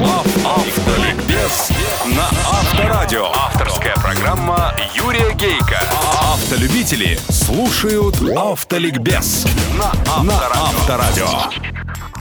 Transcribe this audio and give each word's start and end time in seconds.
Автоликбез 0.00 1.70
на 2.06 2.24
Авторадио. 2.48 3.26
Авторская 3.26 3.94
программа 3.96 4.74
Юрия 4.94 5.34
Гейка. 5.34 5.86
Автолюбители 6.32 7.18
слушают 7.28 8.16
Автоликбез 8.34 9.46
на 9.76 9.92
Авторадио. 10.06 11.71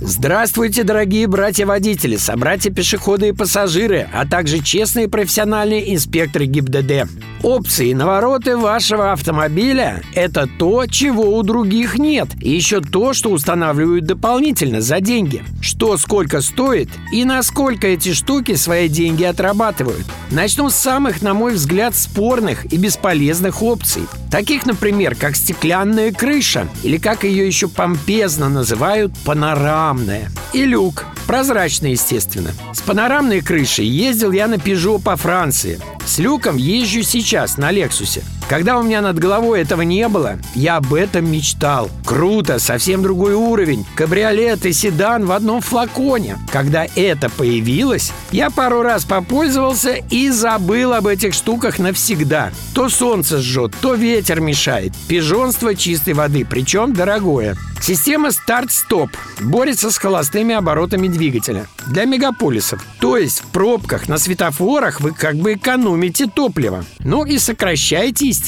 Здравствуйте, 0.04 0.82
дорогие 0.82 1.28
братья-водители, 1.28 2.16
собратья-пешеходы 2.16 3.28
и 3.28 3.34
пассажиры, 3.34 4.10
а 4.12 4.26
также 4.26 4.58
честные 4.58 5.08
профессиональные 5.08 5.94
инспекторы 5.94 6.48
ГИБДД. 6.48 7.08
Опции 7.44 7.94
навороты 7.94 8.58
вашего 8.58 9.12
автомобиля– 9.12 10.02
это 10.16 10.50
то, 10.58 10.88
чего 10.88 11.38
у 11.38 11.44
других 11.44 12.00
нет. 12.00 12.30
И 12.42 12.50
еще 12.50 12.82
то, 12.82 13.14
что 13.14 13.30
устанавливают 13.30 14.06
дополнительно 14.06 14.82
за 14.82 15.02
деньги. 15.02 15.44
Что 15.62 15.98
сколько 15.98 16.42
стоит 16.42 16.90
и 17.14 17.24
насколько 17.24 17.86
эти 17.86 18.14
штуки 18.14 18.56
свои 18.56 18.90
деньги 18.90 19.24
отрабатывают. 19.24 20.08
Начну 20.32 20.70
с 20.70 20.76
самых, 20.76 21.22
на 21.22 21.34
мой 21.34 21.56
взгляд, 21.56 21.94
спорных 21.94 22.64
и 22.72 22.78
бесполезных 22.78 23.62
опций. 23.62 24.04
Таких, 24.32 24.66
например, 24.66 25.14
как 25.14 25.36
стеклянная 25.36 26.14
крыша, 26.14 26.70
или 26.84 26.98
как 26.98 27.26
ее 27.26 27.46
еще 27.46 27.68
помпезно 27.68 28.48
называют, 28.48 29.12
панорамная. 29.26 30.32
И 30.54 30.64
люк, 30.64 31.04
прозрачный, 31.28 31.92
естественно. 31.92 32.52
С 32.74 32.80
панорамной 32.82 33.42
крышей 33.42 33.86
ездил 33.86 34.32
я 34.32 34.48
на 34.48 34.58
Пежо 34.58 35.00
по 35.00 35.18
Франции. 35.18 35.82
С 36.06 36.18
люком 36.18 36.56
езжу 36.56 37.04
сейчас 37.04 37.58
на 37.58 37.70
Лексусе. 37.72 38.24
Когда 38.52 38.78
у 38.78 38.84
меня 38.84 39.00
над 39.00 39.18
головой 39.18 39.62
этого 39.62 39.82
не 39.82 40.10
было, 40.10 40.38
я 40.56 40.76
об 40.76 40.94
этом 40.94 41.32
мечтал. 41.32 41.90
Круто, 42.06 42.60
совсем 42.60 43.02
другой 43.02 43.34
уровень. 43.34 43.86
Кабриолет 43.96 44.66
и 44.66 44.74
седан 44.74 45.26
в 45.26 45.32
одном 45.32 45.62
флаконе. 45.62 46.38
Когда 46.52 46.86
это 46.98 47.30
появилось, 47.30 48.12
я 48.34 48.50
пару 48.50 48.82
раз 48.82 49.06
попользовался 49.06 49.94
и 49.94 50.28
забыл 50.28 50.92
об 50.92 51.08
этих 51.08 51.34
штуках 51.34 51.80
навсегда. 51.80 52.52
То 52.76 52.90
солнце 52.90 53.38
жжет, 53.38 53.74
то 53.80 53.94
ветер 53.94 54.42
мешает. 54.42 54.92
Пижонство 55.08 55.74
чистой 55.74 56.14
воды, 56.14 56.44
причем 56.44 56.94
дорогое. 56.94 57.56
Система 57.82 58.32
старт-стоп 58.32 59.10
борется 59.40 59.90
с 59.90 59.98
холостыми 59.98 60.54
оборотами 60.54 61.08
двигателя 61.08 61.66
для 61.88 62.06
мегаполисов. 62.06 62.86
То 63.00 63.18
есть 63.18 63.40
в 63.40 63.46
пробках 63.48 64.08
на 64.08 64.20
светофорах 64.20 65.02
вы 65.02 65.14
как 65.14 65.36
бы 65.38 65.54
экономите 65.54 66.28
топливо. 66.28 66.86
Ну 67.00 67.26
и 67.26 67.40
сокращаете, 67.40 68.28
естественно, 68.28 68.41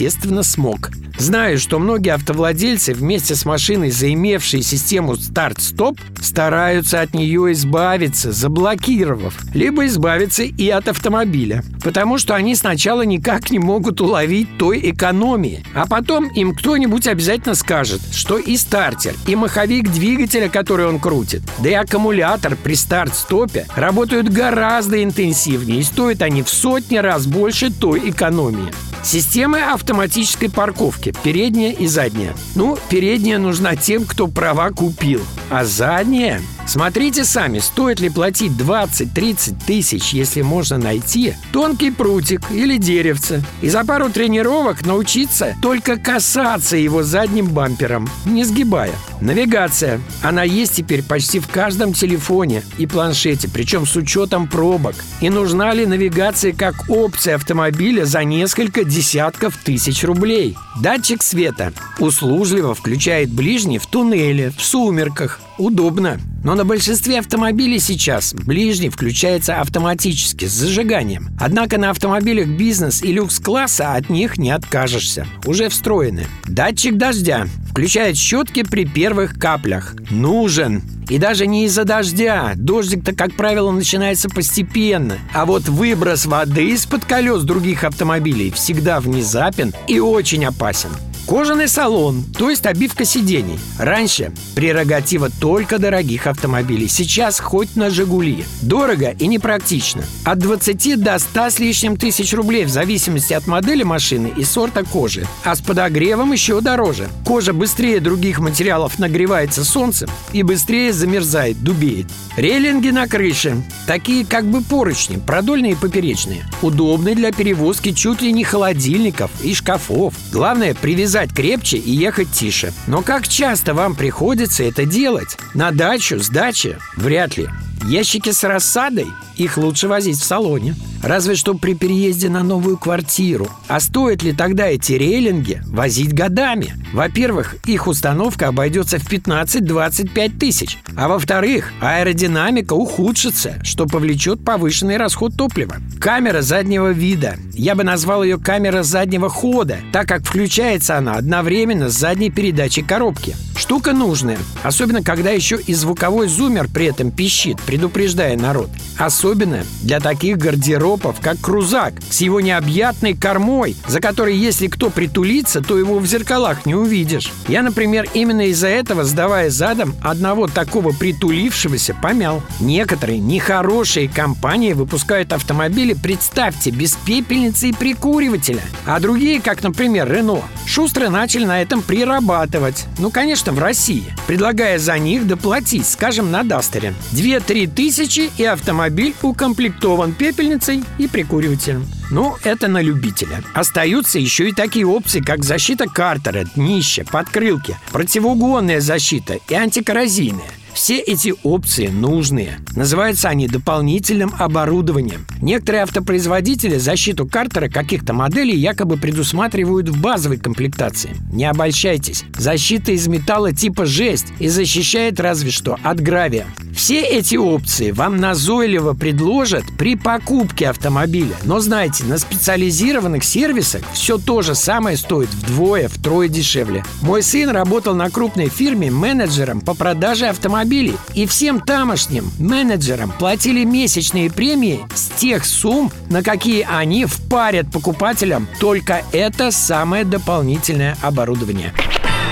смог. 0.43 0.91
Знаю, 1.17 1.59
что 1.59 1.77
многие 1.77 2.13
автовладельцы 2.13 2.93
вместе 2.93 3.35
с 3.35 3.45
машиной, 3.45 3.91
заимевшие 3.91 4.63
систему 4.63 5.15
старт-стоп, 5.15 5.99
стараются 6.19 7.01
от 7.01 7.13
нее 7.13 7.51
избавиться, 7.51 8.31
заблокировав, 8.31 9.35
либо 9.53 9.85
избавиться 9.85 10.43
и 10.43 10.69
от 10.69 10.87
автомобиля, 10.87 11.63
потому 11.83 12.17
что 12.17 12.35
они 12.35 12.55
сначала 12.55 13.03
никак 13.03 13.51
не 13.51 13.59
могут 13.59 14.01
уловить 14.01 14.57
той 14.57 14.79
экономии, 14.89 15.63
а 15.75 15.85
потом 15.85 16.29
им 16.29 16.55
кто-нибудь 16.55 17.07
обязательно 17.07 17.55
скажет, 17.55 18.01
что 18.11 18.37
и 18.37 18.57
стартер, 18.57 19.13
и 19.27 19.35
маховик 19.35 19.91
двигателя, 19.91 20.49
который 20.49 20.87
он 20.87 20.99
крутит, 20.99 21.43
да 21.59 21.69
и 21.69 21.73
аккумулятор 21.73 22.55
при 22.55 22.73
старт-стопе 22.73 23.67
работают 23.75 24.29
гораздо 24.29 25.03
интенсивнее 25.03 25.79
и 25.79 25.83
стоят 25.83 26.21
они 26.21 26.41
в 26.41 26.49
сотни 26.49 26.97
раз 26.97 27.27
больше 27.27 27.71
той 27.71 28.09
экономии. 28.09 28.71
Системы 29.03 29.61
автоматической 29.61 30.49
парковки, 30.49 31.13
передняя 31.23 31.73
и 31.73 31.87
задняя. 31.87 32.33
Ну, 32.55 32.77
передняя 32.89 33.37
нужна 33.37 33.75
тем, 33.75 34.05
кто 34.05 34.27
права 34.27 34.71
купил. 34.71 35.21
А 35.49 35.65
задняя? 35.65 36.41
Смотрите 36.65 37.25
сами, 37.25 37.59
стоит 37.59 37.99
ли 37.99 38.09
платить 38.09 38.53
20-30 38.53 39.55
тысяч, 39.65 40.13
если 40.13 40.41
можно 40.41 40.77
найти 40.77 41.35
тонкий 41.51 41.91
прутик 41.91 42.49
или 42.51 42.77
деревце. 42.77 43.43
И 43.61 43.69
за 43.69 43.83
пару 43.85 44.09
тренировок 44.09 44.85
научиться 44.85 45.55
только 45.61 45.97
касаться 45.97 46.77
его 46.77 47.03
задним 47.03 47.49
бампером, 47.49 48.09
не 48.25 48.43
сгибая. 48.43 48.93
Навигация. 49.21 50.01
Она 50.21 50.43
есть 50.43 50.75
теперь 50.75 51.03
почти 51.03 51.39
в 51.39 51.47
каждом 51.47 51.93
телефоне 51.93 52.63
и 52.77 52.85
планшете, 52.85 53.49
причем 53.49 53.85
с 53.85 53.95
учетом 53.95 54.47
пробок. 54.47 54.95
И 55.21 55.29
нужна 55.29 55.73
ли 55.73 55.85
навигация 55.85 56.53
как 56.53 56.89
опция 56.89 57.35
автомобиля 57.35 58.05
за 58.05 58.23
несколько 58.23 58.83
десятков 58.83 59.57
тысяч 59.57 60.03
рублей? 60.03 60.57
Датчик 60.81 61.21
света 61.23 61.73
услужливо 61.99 62.73
включает 62.73 63.31
ближний 63.31 63.79
в 63.79 63.85
туннеле, 63.85 64.51
в 64.57 64.61
сумерках. 64.63 65.39
Удобно. 65.57 66.19
Но 66.43 66.55
на 66.55 66.65
большинстве 66.65 67.19
автомобилей 67.19 67.79
сейчас 67.79 68.33
ближний 68.33 68.89
включается 68.89 69.61
автоматически 69.61 70.45
с 70.45 70.51
зажиганием. 70.51 71.29
Однако 71.39 71.77
на 71.77 71.89
автомобилях 71.89 72.47
бизнес 72.47 73.01
и 73.01 73.13
люкс-класса 73.13 73.93
от 73.93 74.09
них 74.09 74.37
не 74.37 74.51
откажешься. 74.51 75.25
Уже 75.45 75.69
встроены. 75.69 76.25
Датчик 76.45 76.97
дождя 76.97 77.47
включает 77.69 78.17
щетки 78.17 78.63
при 78.63 78.85
первых 78.85 79.39
каплях. 79.39 79.95
Нужен. 80.09 80.83
И 81.09 81.17
даже 81.17 81.47
не 81.47 81.65
из-за 81.65 81.85
дождя. 81.85 82.53
Дождик-то, 82.55 83.13
как 83.13 83.35
правило, 83.35 83.71
начинается 83.71 84.29
постепенно. 84.29 85.17
А 85.33 85.45
вот 85.45 85.63
выброс 85.63 86.25
воды 86.25 86.69
из-под 86.71 87.05
колес 87.05 87.43
других 87.43 87.83
автомобилей 87.83 88.51
всегда 88.51 88.99
внезапен 88.99 89.73
и 89.87 89.99
очень 89.99 90.45
опасен. 90.45 90.89
Кожаный 91.25 91.69
салон, 91.69 92.25
то 92.37 92.49
есть 92.49 92.65
обивка 92.65 93.05
сидений. 93.05 93.57
Раньше 93.79 94.33
прерогатива 94.55 95.29
только 95.29 95.79
дорогих 95.79 96.27
автомобилей. 96.27 96.89
Сейчас 96.89 97.39
хоть 97.39 97.77
на 97.77 97.89
«Жигули». 97.89 98.43
Дорого 98.61 99.15
и 99.17 99.27
непрактично. 99.27 100.03
От 100.25 100.39
20 100.39 101.01
до 101.01 101.17
100 101.17 101.49
с 101.49 101.59
лишним 101.59 101.95
тысяч 101.95 102.33
рублей 102.33 102.65
в 102.65 102.69
зависимости 102.69 103.31
от 103.31 103.47
модели 103.47 103.83
машины 103.83 104.33
и 104.35 104.43
сорта 104.43 104.83
кожи. 104.83 105.25
А 105.45 105.55
с 105.55 105.61
подогревом 105.61 106.33
еще 106.33 106.59
дороже. 106.59 107.07
Кожа 107.25 107.53
быстрее 107.53 108.01
других 108.01 108.39
материалов 108.39 108.99
нагревается 108.99 109.63
солнцем 109.63 110.09
и 110.33 110.43
быстрее 110.43 110.91
замерзает, 110.91 111.63
дубеет. 111.63 112.07
Рейлинги 112.35 112.89
на 112.89 113.07
крыше. 113.07 113.63
Такие 113.87 114.25
как 114.25 114.45
бы 114.45 114.61
поручни, 114.61 115.17
продольные 115.17 115.71
и 115.71 115.75
поперечные. 115.75 116.43
Удобны 116.61 117.15
для 117.15 117.31
перевозки 117.31 117.93
чуть 117.93 118.21
ли 118.21 118.33
не 118.33 118.43
холодильников 118.43 119.31
и 119.41 119.53
шкафов. 119.53 120.13
Главное, 120.31 120.73
привязать 120.73 121.12
Вязать 121.13 121.31
крепче 121.31 121.77
и 121.77 121.91
ехать 121.91 122.31
тише. 122.31 122.73
Но 122.87 123.03
как 123.03 123.27
часто 123.27 123.75
вам 123.75 123.93
приходится 123.93 124.63
это 124.63 124.83
делать? 124.83 125.37
На 125.53 125.69
дачу, 125.69 126.17
с 126.17 126.27
дачи? 126.27 126.79
Вряд 126.97 127.37
ли. 127.37 127.49
Ящики 127.83 128.31
с 128.31 128.43
рассадой? 128.43 129.05
Их 129.35 129.57
лучше 129.57 129.87
возить 129.87 130.17
в 130.17 130.23
салоне. 130.23 130.75
Разве 131.03 131.35
что 131.35 131.53
при 131.53 131.73
переезде 131.73 132.29
на 132.29 132.43
новую 132.43 132.77
квартиру. 132.77 133.49
А 133.67 133.81
стоит 133.81 134.23
ли 134.23 134.31
тогда 134.31 134.67
эти 134.67 134.93
рейлинги 134.93 135.61
возить 135.65 136.13
годами? 136.13 136.73
Во-первых, 136.93 137.55
их 137.65 137.87
установка 137.87 138.47
обойдется 138.47 138.99
в 138.99 139.11
15-25 139.11 140.39
тысяч. 140.39 140.77
А 140.95 141.09
во-вторых, 141.09 141.73
аэродинамика 141.81 142.71
ухудшится, 142.73 143.59
что 143.63 143.85
повлечет 143.85 144.45
повышенный 144.45 144.95
расход 144.95 145.35
топлива. 145.35 145.75
Камера 145.99 146.41
заднего 146.41 146.91
вида. 146.91 147.35
Я 147.51 147.75
бы 147.75 147.83
назвал 147.83 148.23
ее 148.23 148.37
камера 148.37 148.81
заднего 148.83 149.27
хода, 149.27 149.79
так 149.91 150.07
как 150.07 150.23
включается 150.23 150.97
она 150.97 151.15
одновременно 151.15 151.89
с 151.89 151.93
задней 151.93 152.31
передачей 152.31 152.81
коробки. 152.81 153.35
Штука 153.57 153.91
нужная, 153.93 154.39
особенно 154.63 155.03
когда 155.03 155.31
еще 155.31 155.59
и 155.59 155.73
звуковой 155.73 156.27
зумер 156.27 156.67
при 156.73 156.85
этом 156.85 157.11
пищит, 157.11 157.59
предупреждая 157.61 158.37
народ. 158.37 158.69
Особенно 158.97 159.63
для 159.81 159.99
таких 159.99 160.37
гардеробов, 160.37 160.92
как 161.19 161.39
крузак, 161.39 161.93
с 162.09 162.21
его 162.21 162.41
необъятной 162.41 163.15
кормой, 163.15 163.75
за 163.87 163.99
которой, 163.99 164.35
если 164.35 164.67
кто 164.67 164.89
притулится, 164.89 165.61
то 165.61 165.77
его 165.77 165.99
в 165.99 166.05
зеркалах 166.05 166.65
не 166.65 166.75
увидишь. 166.75 167.31
Я, 167.47 167.61
например, 167.61 168.07
именно 168.13 168.47
из-за 168.47 168.67
этого, 168.67 169.03
сдавая 169.03 169.49
задом, 169.49 169.95
одного 170.01 170.47
такого 170.47 170.91
притулившегося 170.91 171.95
помял. 172.01 172.41
Некоторые 172.59 173.19
нехорошие 173.19 174.07
компании 174.07 174.73
выпускают 174.73 175.33
автомобили, 175.33 175.93
представьте, 175.93 176.71
без 176.71 176.95
пепельницы 176.95 177.69
и 177.69 177.73
прикуривателя. 177.73 178.61
А 178.85 178.99
другие, 178.99 179.41
как, 179.41 179.63
например, 179.63 180.11
Рено, 180.11 180.41
шустро 180.65 181.09
начали 181.09 181.45
на 181.45 181.61
этом 181.61 181.81
прирабатывать. 181.81 182.85
Ну, 182.99 183.11
конечно, 183.11 183.51
в 183.51 183.59
России, 183.59 184.13
предлагая 184.27 184.79
за 184.79 184.97
них 184.97 185.27
доплатить, 185.27 185.87
скажем, 185.87 186.31
на 186.31 186.43
Дастере. 186.43 186.93
2-3 187.11 187.67
тысячи 187.67 188.29
и 188.37 188.43
автомобиль 188.43 189.15
укомплектован 189.21 190.13
пепельницей 190.13 190.82
и 190.97 191.07
прикуривателем. 191.07 191.85
Ну, 192.11 192.35
это 192.43 192.67
на 192.67 192.81
любителя. 192.81 193.43
Остаются 193.53 194.19
еще 194.19 194.49
и 194.49 194.53
такие 194.53 194.85
опции, 194.85 195.19
как 195.19 195.43
защита 195.43 195.85
картера, 195.85 196.45
днища, 196.55 197.05
подкрылки, 197.09 197.77
противоугонная 197.91 198.81
защита 198.81 199.39
и 199.47 199.53
антикоррозийная. 199.53 200.51
Все 200.73 200.97
эти 200.97 201.33
опции 201.43 201.87
нужные. 201.87 202.57
Называются 202.75 203.29
они 203.29 203.47
дополнительным 203.47 204.33
оборудованием. 204.39 205.25
Некоторые 205.39 205.83
автопроизводители 205.83 206.77
защиту 206.77 207.27
картера 207.27 207.69
каких-то 207.69 208.13
моделей 208.13 208.57
якобы 208.57 208.97
предусматривают 208.97 209.89
в 209.89 210.01
базовой 210.01 210.37
комплектации. 210.37 211.15
Не 211.31 211.45
обольщайтесь. 211.45 212.23
Защита 212.35 212.91
из 212.91 213.07
металла 213.07 213.53
типа 213.53 213.85
жесть 213.85 214.27
и 214.39 214.47
защищает 214.47 215.19
разве 215.19 215.51
что 215.51 215.77
от 215.83 215.99
гравия. 216.01 216.47
Все 216.75 217.01
эти 217.01 217.35
опции 217.35 217.91
вам 217.91 218.17
назойливо 218.17 218.93
предложат 218.93 219.63
при 219.77 219.95
покупке 219.95 220.69
автомобиля. 220.69 221.35
Но 221.43 221.59
знайте, 221.59 222.03
на 222.03 222.17
специализированных 222.17 223.23
сервисах 223.23 223.83
все 223.93 224.17
то 224.17 224.41
же 224.41 224.55
самое 224.55 224.97
стоит 224.97 225.29
вдвое, 225.29 225.87
втрое 225.87 226.27
дешевле. 226.27 226.83
Мой 227.01 227.21
сын 227.21 227.49
работал 227.49 227.95
на 227.95 228.09
крупной 228.09 228.49
фирме 228.49 228.89
менеджером 228.91 229.61
по 229.61 229.73
продаже 229.73 230.27
автомобилей. 230.27 230.97
И 231.13 231.25
всем 231.25 231.61
тамошним 231.61 232.31
менеджерам 232.39 233.11
платили 233.11 233.63
месячные 233.63 234.31
премии 234.31 234.81
с 234.95 235.09
тех 235.09 235.45
сумм, 235.45 235.91
на 236.09 236.23
какие 236.23 236.67
они 236.69 237.05
впарят 237.05 237.71
покупателям 237.71 238.47
только 238.59 239.03
это 239.11 239.51
самое 239.51 240.05
дополнительное 240.05 240.97
оборудование. 241.01 241.73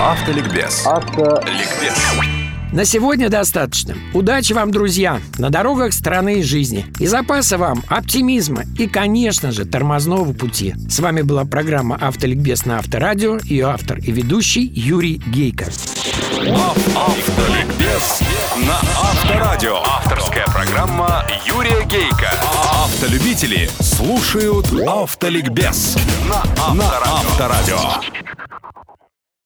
Автоликбез. 0.00 0.84
Автоликбез. 0.86 2.41
На 2.72 2.86
сегодня 2.86 3.28
достаточно. 3.28 3.94
Удачи 4.14 4.54
вам, 4.54 4.70
друзья, 4.70 5.20
на 5.36 5.50
дорогах 5.50 5.92
страны 5.92 6.40
и 6.40 6.42
жизни. 6.42 6.86
И 6.98 7.06
запаса 7.06 7.58
вам 7.58 7.84
оптимизма 7.86 8.62
и, 8.78 8.86
конечно 8.86 9.52
же, 9.52 9.66
тормозного 9.66 10.32
пути. 10.32 10.74
С 10.88 10.98
вами 11.00 11.20
была 11.20 11.44
программа 11.44 11.96
«Автоликбез» 11.96 12.64
на 12.64 12.78
Авторадио. 12.78 13.38
Ее 13.44 13.66
автор 13.66 13.98
и 13.98 14.10
ведущий 14.10 14.64
Юрий 14.74 15.20
Гейко. 15.26 15.66
Автоликбез 16.96 18.22
на 18.66 18.78
Авторадио. 18.78 19.76
Авторская 19.84 20.46
программа 20.46 21.26
Юрия 21.44 21.84
Гейка. 21.84 22.30
Автолюбители 22.84 23.68
слушают 23.80 24.72
Автоликбез 24.86 25.98
на 26.26 26.42
Авторадио. 26.56 28.31